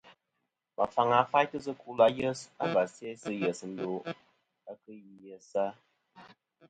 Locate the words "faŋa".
0.95-1.19